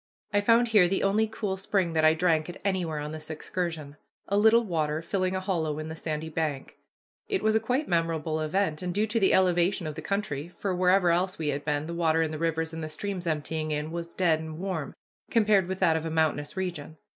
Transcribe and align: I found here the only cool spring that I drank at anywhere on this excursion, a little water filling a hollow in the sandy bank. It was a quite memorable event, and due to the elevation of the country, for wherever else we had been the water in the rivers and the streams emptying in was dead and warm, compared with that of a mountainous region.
I 0.33 0.41
found 0.41 0.69
here 0.69 0.87
the 0.87 1.03
only 1.03 1.27
cool 1.27 1.57
spring 1.57 1.93
that 1.93 2.03
I 2.03 2.15
drank 2.15 2.49
at 2.49 2.57
anywhere 2.65 2.97
on 2.97 3.11
this 3.11 3.29
excursion, 3.29 3.97
a 4.27 4.35
little 4.35 4.63
water 4.63 5.03
filling 5.03 5.35
a 5.35 5.39
hollow 5.39 5.77
in 5.77 5.89
the 5.89 5.95
sandy 5.95 6.27
bank. 6.27 6.79
It 7.27 7.43
was 7.43 7.53
a 7.55 7.59
quite 7.59 7.87
memorable 7.87 8.39
event, 8.41 8.81
and 8.81 8.95
due 8.95 9.05
to 9.05 9.19
the 9.19 9.31
elevation 9.31 9.85
of 9.85 9.93
the 9.93 10.01
country, 10.01 10.47
for 10.47 10.73
wherever 10.73 11.11
else 11.11 11.37
we 11.37 11.49
had 11.49 11.63
been 11.63 11.85
the 11.85 11.93
water 11.93 12.23
in 12.23 12.31
the 12.31 12.39
rivers 12.39 12.73
and 12.73 12.83
the 12.83 12.89
streams 12.89 13.27
emptying 13.27 13.69
in 13.69 13.91
was 13.91 14.11
dead 14.15 14.39
and 14.39 14.57
warm, 14.57 14.95
compared 15.29 15.67
with 15.67 15.77
that 15.81 15.95
of 15.95 16.03
a 16.03 16.09
mountainous 16.09 16.57
region. 16.57 16.97